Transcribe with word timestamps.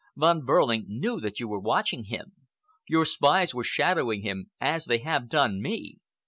Von 0.15 0.43
Behrling 0.43 0.85
knew 0.87 1.19
that 1.19 1.39
you 1.39 1.47
were 1.47 1.59
watching 1.59 2.05
him. 2.05 2.31
Your 2.87 3.05
spies 3.05 3.53
were 3.53 3.63
shadowing 3.63 4.23
him 4.23 4.49
as 4.59 4.85
they 4.85 4.97
have 4.97 5.29
done 5.29 5.61
me. 5.61 5.97